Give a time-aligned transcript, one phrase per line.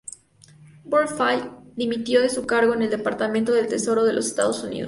[0.83, 4.79] Butterfield dimitió de su cargo en el Departamento del Tesoro de los Estados Unidos.